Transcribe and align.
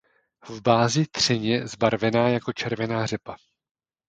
V 0.49 0.61
bázi 0.61 1.05
třeně 1.11 1.67
zbarvená 1.67 2.29
jako 2.29 2.53
červená 2.53 3.05
řepa. 3.05 3.35